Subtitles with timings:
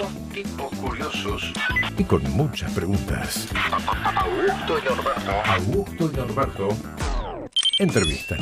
[0.00, 1.52] Son tipos curiosos.
[1.98, 3.48] Y con muchas preguntas.
[4.16, 5.30] Augusto y Norberto.
[5.44, 6.68] Augusto y Norberto
[7.78, 8.40] entrevistan.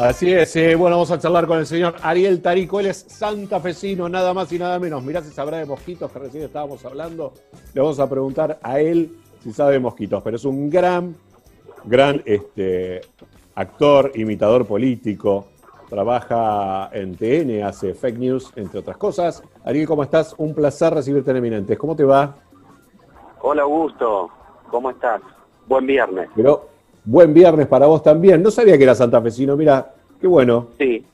[0.00, 4.08] Así es, eh, bueno, vamos a charlar con el señor Ariel Tarico, él es santafesino,
[4.08, 5.04] nada más y nada menos.
[5.04, 7.34] Mirá si sabrá de mosquitos que recién estábamos hablando.
[7.74, 11.14] Le vamos a preguntar a él si sabe de mosquitos, pero es un gran,
[11.84, 13.02] gran este,
[13.54, 15.48] actor, imitador político,
[15.90, 19.42] trabaja en TN, hace fake news, entre otras cosas.
[19.66, 20.34] Ariel, ¿cómo estás?
[20.38, 21.76] Un placer recibirte en Eminentes.
[21.76, 22.36] ¿Cómo te va?
[23.42, 24.30] Hola Augusto,
[24.70, 25.20] ¿cómo estás?
[25.66, 26.30] Buen viernes.
[26.34, 26.70] Pero
[27.04, 28.42] buen viernes para vos también.
[28.42, 30.68] No sabía que era santafesino, mira, qué bueno.
[30.78, 31.04] Sí,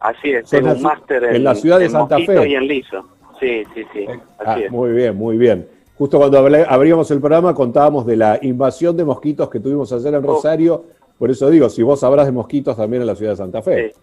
[0.00, 2.48] así es, tengo un máster en, en la ciudad de en Santa Fe.
[2.48, 3.04] y en Liso.
[3.40, 4.06] Sí, sí, sí,
[4.40, 4.70] Ah, así es.
[4.72, 5.68] muy bien, muy bien.
[5.96, 10.24] Justo cuando abríamos el programa contábamos de la invasión de mosquitos que tuvimos ayer en
[10.24, 10.26] Oh.
[10.34, 10.84] Rosario.
[11.18, 13.92] Por eso digo, si vos sabrás de mosquitos también en la ciudad de Santa Fe.
[13.92, 14.00] Sí.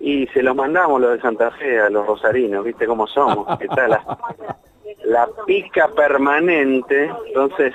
[0.00, 3.46] Y se los mandamos los de Santa Fe a los rosarinos, ¿viste cómo somos?
[3.60, 4.02] Está la,
[5.04, 7.74] la pica permanente, entonces,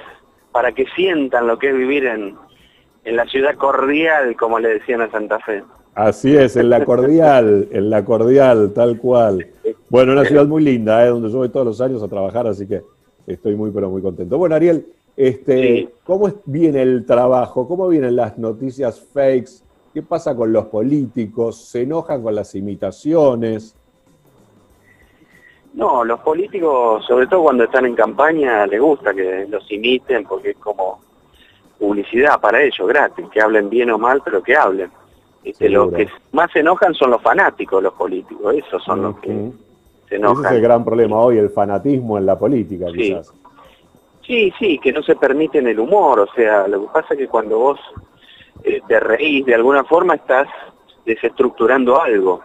[0.54, 2.36] para que sientan lo que es vivir en,
[3.04, 5.64] en la ciudad cordial, como le decían a Santa Fe.
[5.96, 9.46] Así es, en la cordial, en la cordial, tal cual.
[9.90, 11.10] Bueno, una ciudad muy linda, ¿eh?
[11.10, 12.82] donde yo voy todos los años a trabajar, así que
[13.28, 14.38] estoy muy, pero muy contento.
[14.38, 15.90] Bueno, Ariel, este, Sí.
[16.04, 17.68] ¿cómo viene el trabajo?
[17.68, 19.64] ¿Cómo vienen las noticias fakes?
[19.94, 21.66] ¿Qué pasa con los políticos?
[21.66, 23.76] ¿Se enojan con las imitaciones?
[25.74, 30.52] No, los políticos, sobre todo cuando están en campaña, les gusta que los imiten porque
[30.52, 31.00] es como
[31.80, 34.92] publicidad para ellos, gratis, que hablen bien o mal, pero que hablen.
[35.44, 39.30] Este, los que más se enojan son los fanáticos, los políticos, esos son los que
[39.30, 39.50] se Ese
[40.06, 40.62] es el enojan.
[40.62, 42.98] gran problema hoy, el fanatismo en la política, Sí.
[42.98, 43.34] quizás.
[44.26, 47.28] Sí, sí, que no se permiten el humor, o sea, lo que pasa es que
[47.28, 47.80] cuando vos
[48.64, 50.48] eh, te reís de alguna forma estás
[51.06, 52.42] desestructurando algo,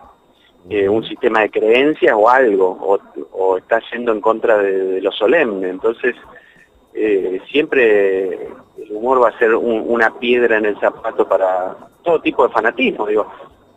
[0.70, 2.98] eh, un sistema de creencias o algo, o,
[3.32, 6.14] o estás yendo en contra de, de lo solemne, entonces
[6.94, 8.32] eh, siempre
[8.76, 12.52] el humor va a ser un- una piedra en el zapato para todo tipo de
[12.52, 13.26] fanatismo, digo.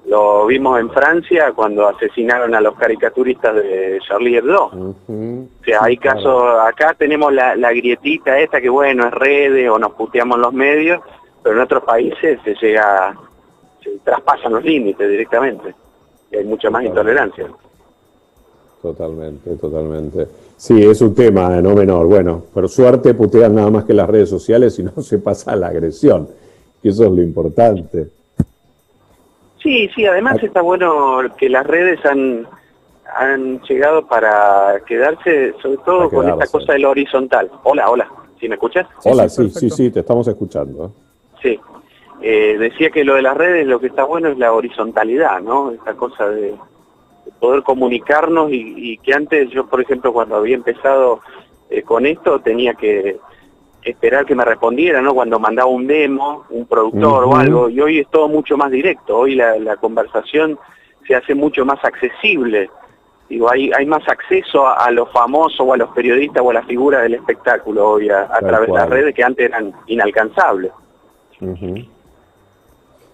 [0.06, 4.72] Lo vimos en Francia cuando asesinaron a los caricaturistas de Charlie Hebdo.
[5.62, 9.78] O sea, hay casos, acá tenemos la, la grietita esta que bueno, es redes o
[9.78, 11.02] nos puteamos en los medios,
[11.44, 13.16] pero en otros países se llega,
[13.84, 15.76] se traspasan los límites directamente.
[16.32, 17.48] Y hay mucha más intolerancia.
[18.82, 20.28] Totalmente, totalmente.
[20.58, 22.08] Sí, es un tema eh, no menor.
[22.08, 25.56] Bueno, por suerte putean nada más que las redes sociales y no se pasa a
[25.56, 26.28] la agresión,
[26.82, 28.08] que eso es lo importante.
[29.62, 32.48] Sí, sí, además está bueno que las redes han,
[33.16, 37.52] han llegado para quedarse, sobre todo con esta cosa de lo horizontal.
[37.64, 38.08] Hola, hola,
[38.40, 38.88] ¿sí me escuchas?
[39.04, 40.92] Hola, sí, sí, sí, sí, te estamos escuchando.
[41.44, 41.60] Sí.
[42.22, 45.72] Eh, decía que lo de las redes lo que está bueno es la horizontalidad, ¿no?
[45.72, 50.56] Esta cosa de, de poder comunicarnos y, y que antes yo, por ejemplo, cuando había
[50.56, 51.22] empezado
[51.70, 53.18] eh, con esto tenía que
[53.84, 55.16] esperar que me respondiera, ¿no?
[55.16, 59.18] Cuando mandaba un demo, un productor o algo, y hoy es todo mucho más directo,
[59.18, 60.60] hoy la, la conversación
[61.08, 62.70] se hace mucho más accesible.
[63.28, 66.54] Digo, hay, hay más acceso a, a los famosos o a los periodistas o a
[66.54, 70.72] la figura del espectáculo hoy a, través de las redes que antes eran inalcanzables.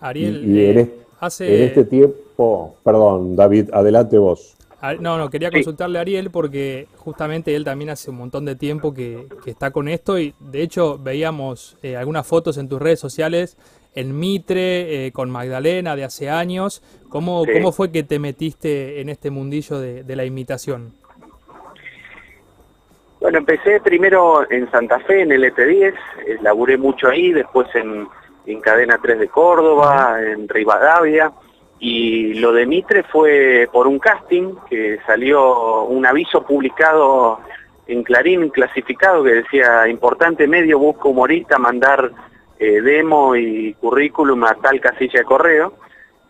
[0.02, 1.56] Ariel, Y, y en, eh, es- hace...
[1.58, 4.56] en este tiempo, perdón, David, adelante vos.
[4.82, 8.56] Ari- No, no, quería consultarle a Ariel porque justamente él también hace un montón de
[8.56, 12.80] tiempo que, que está con esto y de hecho veíamos eh, algunas fotos en tus
[12.80, 13.58] redes sociales
[13.96, 16.84] en Mitre, eh, con Magdalena de hace años.
[17.10, 17.54] ¿Cómo, Sí.
[17.54, 20.94] ¿Cómo fue que te metiste en este mundillo de, de la imitación?
[23.20, 25.94] Bueno, empecé primero en Santa Fe, en el ET10,
[26.28, 28.08] eh, laburé mucho ahí, después en,
[28.48, 31.32] en Cadena 3 de Córdoba, en Rivadavia,
[31.80, 37.40] y lo de Mitre fue por un casting que salió un aviso publicado
[37.86, 42.12] en Clarín clasificado que decía, importante medio busca humorista mandar
[42.58, 45.74] eh, demo y currículum a tal casilla de correo,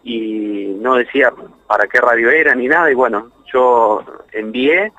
[0.04, 1.32] y no decía
[1.68, 4.92] para qué radio era ni nada, y bueno, yo envié,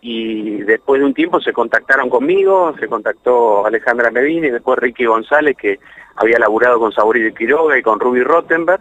[0.00, 5.06] y después de un tiempo se contactaron conmigo, se contactó Alejandra Medina y después Ricky
[5.06, 5.78] González que
[6.16, 8.80] había laburado con Saborí de Quiroga y con Ruby Rottenberg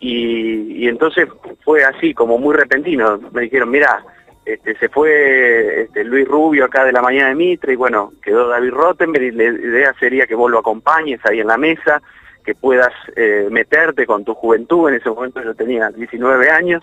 [0.00, 1.28] y, entonces
[1.64, 4.04] fue así como muy repentino, me dijeron mira
[4.44, 8.48] este, se fue este, Luis Rubio acá de la mañana de Mitre y bueno, quedó
[8.48, 12.02] David Rottenberg y la idea sería que vos lo acompañes ahí en la mesa
[12.44, 14.88] que puedas eh, meterte con tu juventud.
[14.88, 16.82] En ese momento yo tenía 19 años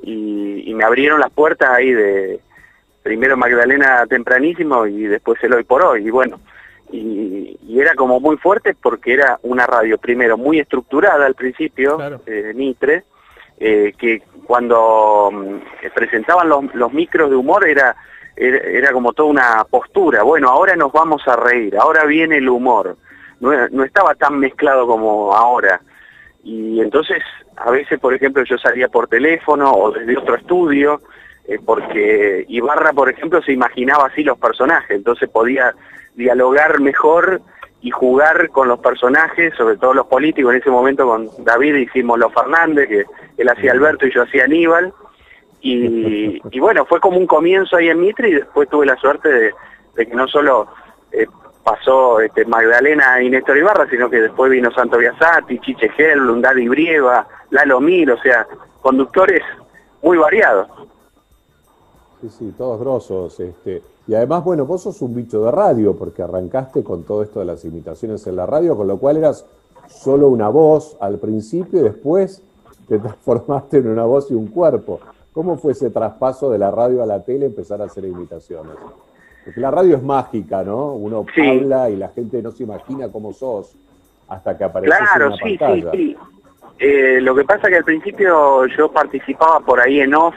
[0.00, 2.40] y me abrieron las puertas ahí de
[3.08, 6.06] primero Magdalena tempranísimo y después el hoy por hoy.
[6.06, 6.40] Y bueno,
[6.92, 11.96] y, y era como muy fuerte porque era una radio primero muy estructurada al principio,
[11.96, 12.20] Claro.
[12.26, 13.04] eh, Mitre,
[13.58, 17.96] eh, que cuando mm, presentaban los, los micros de humor era,
[18.36, 20.22] era, era como toda una postura.
[20.22, 22.98] Bueno, ahora nos vamos a reír, ahora viene el humor.
[23.40, 25.80] No, no estaba tan mezclado como ahora.
[26.44, 27.22] Y entonces,
[27.56, 31.00] a veces, por ejemplo, yo salía por teléfono o desde otro estudio,
[31.48, 35.74] eh, porque Ibarra, por ejemplo, se imaginaba así los personajes, entonces podía
[36.14, 37.40] dialogar mejor
[37.80, 40.52] y jugar con los personajes, sobre todo los políticos.
[40.52, 43.06] En ese momento con David hicimos Los Fernández, que
[43.38, 44.92] él hacía Alberto y yo hacía Aníbal.
[45.60, 49.28] Y, y bueno, fue como un comienzo ahí en Mitre y después tuve la suerte
[49.28, 49.54] de,
[49.94, 50.68] de que no solo
[51.12, 51.26] eh,
[51.64, 56.68] pasó este, Magdalena y Néstor Ibarra, sino que después vino Santo Biasati, Chiche Helblum, Daddy
[56.68, 58.46] Brieva, Lalo Mir, o sea,
[58.82, 59.42] conductores
[60.02, 60.68] muy variados.
[62.20, 63.38] Sí, sí, todos grosos.
[63.40, 63.82] Este.
[64.06, 67.46] Y además, bueno, vos sos un bicho de radio, porque arrancaste con todo esto de
[67.46, 69.46] las imitaciones en la radio, con lo cual eras
[69.86, 72.42] solo una voz al principio y después
[72.88, 75.00] te transformaste en una voz y un cuerpo.
[75.32, 78.74] ¿Cómo fue ese traspaso de la radio a la tele, empezar a hacer imitaciones?
[79.44, 80.94] Porque la radio es mágica, ¿no?
[80.94, 81.40] Uno Sí.
[81.46, 83.76] habla y la gente no se imagina cómo sos
[84.26, 85.90] hasta que apareces en Claro, una sí, sí, pantalla.
[85.92, 86.16] sí.
[86.80, 90.34] Eh, lo que pasa que al principio yo participaba por ahí en off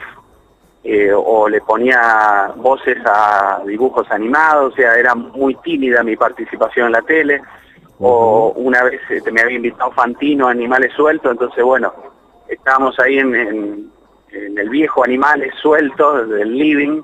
[0.84, 6.86] eh, o le ponía voces a dibujos animados, o sea, era muy tímida mi participación
[6.86, 7.40] en la tele.
[8.04, 11.94] O una vez este, me había invitado Fantino a Animales Sueltos, entonces bueno,
[12.48, 13.92] estábamos ahí en, en-
[14.32, 17.02] en el viejo Animales Sueltos del living,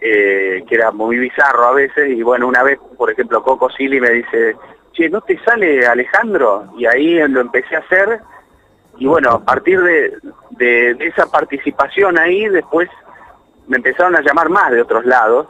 [0.00, 4.00] eh, que era muy bizarro a veces, y bueno, una vez, por ejemplo, Coco Silly
[4.00, 4.56] me dice,
[4.92, 6.64] che, ¿no te sale Alejandro?
[6.76, 8.18] Y ahí lo empecé a hacer,
[8.98, 10.16] y bueno, a partir de,
[10.50, 12.88] de- de esa participación ahí, después
[13.66, 15.46] me empezaron a llamar más de otros lados,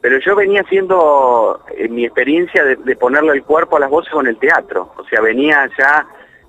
[0.00, 4.12] pero yo venía haciendo eh, mi experiencia de, de ponerle el cuerpo a las voces
[4.12, 6.06] con el teatro, o sea, venía ya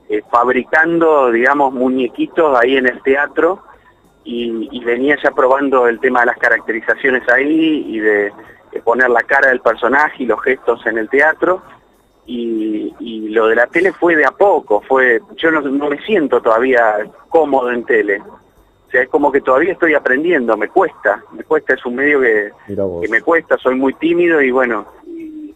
[0.10, 3.64] eh, fabricando, digamos, muñequitos ahí en el teatro
[4.26, 8.34] y, venía ya probando el tema de las caracterizaciones ahí y de,
[8.84, 11.62] poner la cara del personaje y los gestos en el teatro
[12.26, 12.94] y,
[13.30, 16.98] lo de la tele fue de a poco, fue yo no me siento todavía
[17.30, 18.22] cómodo en tele.
[18.94, 22.22] O sea, es como que todavía estoy aprendiendo, me cuesta, me cuesta, es un medio
[22.22, 22.52] que,
[23.10, 25.52] me cuesta, soy muy tímido y bueno, y,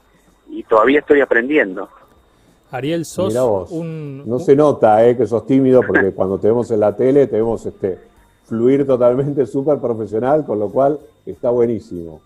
[0.50, 1.88] y todavía estoy aprendiendo.
[2.72, 3.70] Ariel, sos vos.
[3.72, 4.28] un...
[4.28, 7.28] No un- se nota eh, que sos tímido porque cuando te vemos en la tele
[7.28, 8.00] te vemos este,
[8.46, 12.20] fluir totalmente súper profesional, con lo cual está buenísimo.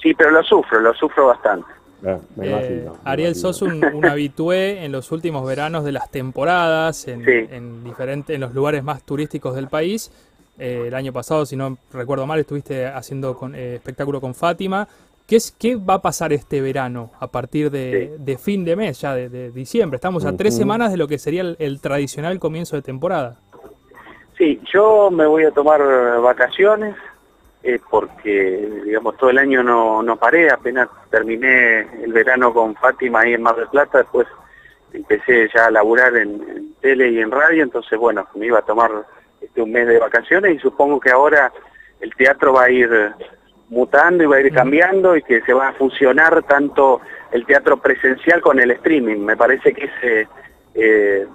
[0.00, 1.66] Sí, pero lo sufro, lo sufro bastante.
[2.04, 2.92] Eh, me Eh, imagino.
[2.92, 7.30] me Ariel, sos un, un habitué en los últimos veranos de las temporadas, en, Sí.
[7.50, 10.10] en, diferente- en los lugares más turísticos del país.
[10.58, 14.86] Eh, el año pasado, si no recuerdo mal, estuviste haciendo con, eh, espectáculo con Fátima.
[15.26, 19.00] ¿Qué, es, ¿Qué va a pasar este verano a partir de, de fin de mes,
[19.00, 19.96] ya de, de diciembre?
[19.96, 23.38] Estamos a tres semanas de lo que sería el, el tradicional comienzo de temporada.
[24.36, 25.80] Sí, yo me voy a tomar
[26.20, 26.94] vacaciones
[27.64, 33.20] eh, porque, digamos, todo el año no, no paré, apenas terminé el verano con Fátima
[33.20, 34.28] ahí en Mar del Plata, después
[34.92, 38.66] empecé ya a laburar en, en tele y en radio, entonces, bueno, me iba a
[38.66, 38.90] tomar
[39.40, 41.52] este, un mes de vacaciones y supongo que ahora
[42.00, 42.90] el teatro va a ir
[43.70, 47.00] mutando y va a ir cambiando y que se va a fusionar tanto
[47.32, 49.20] el teatro presencial con el streaming.
[49.20, 50.28] Me parece que ese
[50.74, 51.26] eh,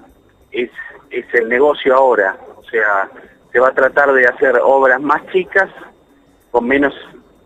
[0.52, 0.70] es,
[1.10, 2.38] es el negocio ahora.
[2.56, 3.10] O sea,
[3.52, 5.70] se va a tratar de hacer obras más chicas,
[6.52, 6.94] con menos,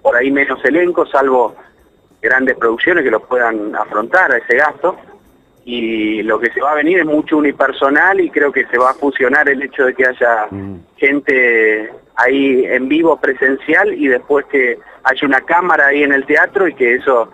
[0.01, 1.55] por ahí menos elenco, salvo
[2.21, 4.95] grandes producciones que lo puedan afrontar a ese gasto.
[5.65, 8.89] Y lo que se va a venir es mucho unipersonal y creo que se va
[8.91, 10.75] a fusionar el hecho de que haya Mm.
[10.97, 16.67] gente ahí en vivo presencial y después que haya una cámara ahí en el teatro
[16.67, 17.29] y que eso,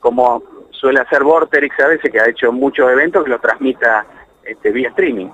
[0.00, 4.06] como suele hacer Vorterix a veces, que ha hecho muchos eventos, que lo transmita
[4.44, 5.30] este, vía streaming.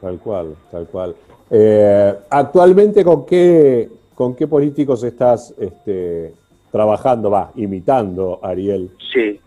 [0.00, 1.16] Tal cual, tal cual.
[1.50, 6.34] Eh, actualmente, ¿con qué, ¿con qué políticos estás este,
[6.70, 7.30] trabajando?
[7.30, 8.90] Va, imitando, Ariel.
[9.12, 9.40] Sí.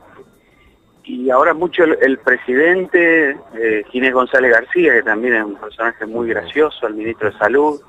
[1.03, 6.05] Y ahora mucho el, el presidente, eh, Ginés González García, que también es un personaje
[6.05, 7.81] muy gracioso, el ministro de Salud,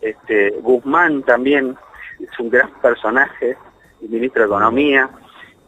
[0.00, 1.76] este Guzmán también
[2.20, 3.56] es un gran personaje,
[4.02, 5.08] el ministro de Economía,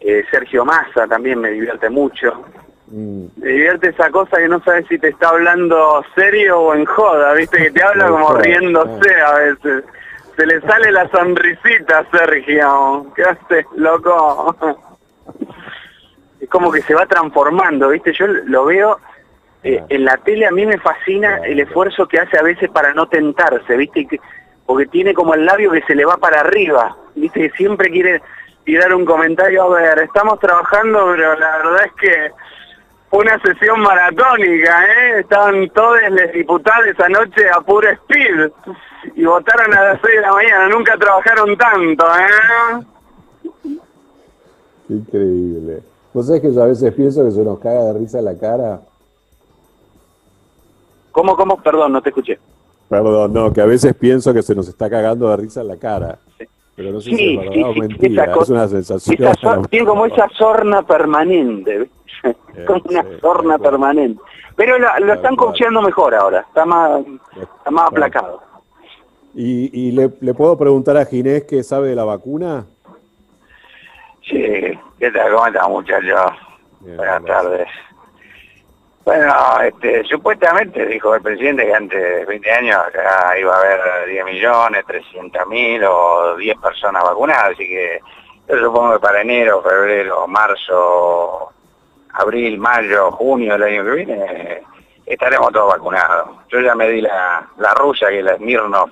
[0.01, 2.45] eh, Sergio Massa también me divierte mucho.
[2.87, 7.33] Mm, divierte esa cosa que no sabes si te está hablando serio o en joda,
[7.33, 9.85] viste que te habla como riéndose a veces.
[10.37, 13.07] Se le sale la sonrisita, Sergio.
[13.15, 14.57] ¿Qué haces, loco?
[16.51, 18.13] como que se va transformando, ¿viste?
[18.13, 18.99] Yo lo veo
[19.63, 22.93] eh, en la tele, a mí me fascina el esfuerzo que hace a veces para
[22.93, 24.21] no tentarse, ¿viste?
[24.67, 27.49] Porque tiene como el labio que se le va para arriba, ¿viste?
[27.49, 28.21] Que siempre quiere
[28.65, 32.31] tirar un comentario, a ver, estamos trabajando, pero la verdad es que
[33.17, 35.21] una sesión maratónica, ¿eh?
[35.21, 38.51] Estaban todos los diputados anoche a puro speed
[39.15, 42.85] y votaron a las 6 de la mañana, nunca trabajaron tanto, ¿eh?
[44.89, 45.83] Increíble.
[46.13, 48.81] ¿Vos sabés que yo a veces pienso que se nos caga de risa la cara?
[51.11, 51.61] ¿Cómo, cómo?
[51.63, 52.39] Perdón, no te escuché.
[52.89, 56.19] Perdón, no, que a veces pienso que se nos está cagando de risa la cara.
[56.77, 58.69] Pero no sé si Sí, es verdad sí, o sí, mentira, esa es cosa- una
[58.69, 59.29] sensación.
[59.29, 61.95] Esa tiene como esa sorna permanente, ¿viste?
[62.67, 64.23] como una sí, sorna permanente.
[64.57, 65.49] Pero lo, lo están cual.
[65.49, 67.03] coacheando mejor ahora, está más,
[67.37, 68.43] está más aplacado.
[69.35, 72.67] ¿Y, y le, le puedo preguntar a Ginés qué sabe de la vacuna?
[74.23, 75.33] Sí, ¿qué tal?
[75.33, 76.33] ¿Cómo están muchachos?
[76.81, 77.43] Bien, Buenas gracias.
[77.43, 77.69] tardes.
[79.05, 84.09] Bueno, este, supuestamente dijo el presidente que antes de 20 años ya iba a haber
[84.09, 88.01] 10 millones, 300 mil o 10 personas vacunadas, así que
[88.49, 91.53] yo supongo que para enero, febrero, marzo,
[92.15, 94.63] abril, mayo, junio del año que viene
[95.07, 96.31] estaremos todos vacunados.
[96.49, 98.91] Yo ya me di la, la rusa que la Smirnoff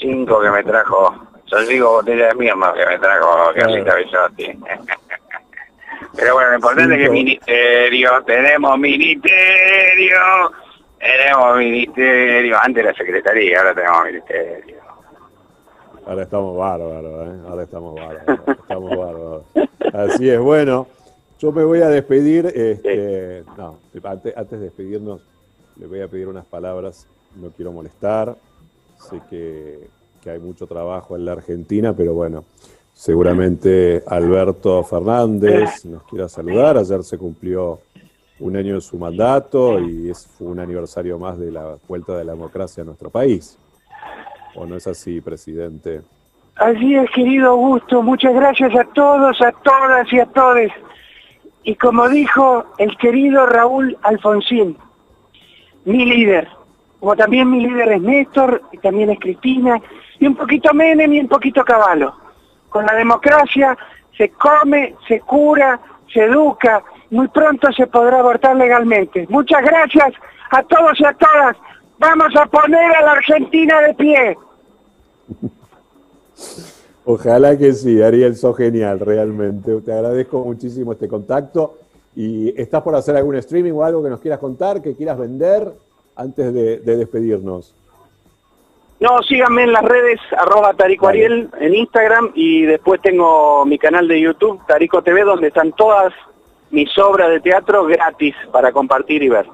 [0.00, 1.14] 5 que me trajo,
[1.46, 4.46] yo digo botella de Smirnoff que me trajo Carlita Bisotti.
[6.16, 10.18] Pero bueno, lo importante es que ministerio, tenemos ministerio,
[10.98, 14.76] tenemos ministerio, antes la secretaría, ahora tenemos ministerio.
[16.06, 17.40] Ahora estamos bárbaros, ¿eh?
[17.48, 18.40] Ahora estamos bárbaros.
[18.48, 19.42] Estamos bárbaros.
[19.94, 20.88] Así es, bueno,
[21.40, 22.46] yo me voy a despedir.
[22.46, 25.22] Este, no, antes, antes de despedirnos,
[25.76, 27.08] le voy a pedir unas palabras.
[27.34, 28.36] No quiero molestar.
[28.98, 29.88] Sé que,
[30.20, 32.44] que hay mucho trabajo en la Argentina, pero bueno,
[32.92, 36.76] seguramente Alberto Fernández nos quiera saludar.
[36.76, 37.80] Ayer se cumplió
[38.38, 42.24] un año de su mandato y es, fue un aniversario más de la vuelta de
[42.24, 43.58] la democracia a nuestro país.
[44.54, 46.02] ¿O no es así, presidente?
[46.56, 48.02] Así es, querido Augusto.
[48.02, 50.70] Muchas gracias a todos, a todas y a todes.
[51.62, 54.76] Y como dijo el querido Raúl Alfonsín,
[55.84, 56.48] mi líder,
[56.98, 59.80] como también mi líder es Néstor, y también es Cristina,
[60.18, 62.14] y un poquito Menem y un poquito Caballo.
[62.68, 63.76] Con la democracia
[64.16, 65.80] se come, se cura,
[66.12, 69.26] se educa, muy pronto se podrá abortar legalmente.
[69.28, 70.12] Muchas gracias
[70.50, 71.56] a todos y a todas.
[71.98, 74.38] Vamos a poner a la Argentina de pie.
[77.04, 79.80] Ojalá que sí, Ariel, sos genial, realmente.
[79.80, 81.78] Te agradezco muchísimo este contacto.
[82.14, 85.72] ¿Y estás por hacer algún streaming o algo que nos quieras contar, que quieras vender
[86.16, 87.74] antes de, de despedirnos?
[89.00, 91.08] No, síganme en las redes, arroba Tarico.
[91.08, 96.12] Ariel en Instagram y después tengo mi canal de YouTube, Tarico TV, donde están todas
[96.70, 99.46] mis obras de teatro gratis para compartir y ver.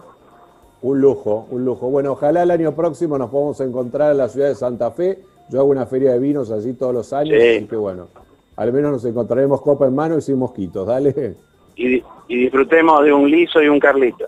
[0.82, 1.88] Un lujo, un lujo.
[1.88, 5.20] Bueno, ojalá el año próximo nos podamos encontrar en la ciudad de Santa Fe.
[5.50, 7.56] Yo hago una feria de vinos allí todos los años, Sí.
[7.58, 8.08] así que bueno,
[8.56, 11.36] al menos nos encontraremos copa en mano y sin mosquitos, dale.
[11.76, 14.26] Y, y disfrutemos de un liso y un carlito.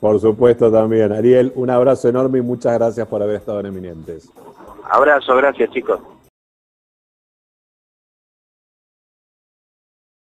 [0.00, 1.12] Por supuesto también.
[1.12, 4.30] Ariel, un abrazo enorme y muchas gracias por haber estado en Eminentes.
[4.88, 5.98] Abrazo, gracias chicos.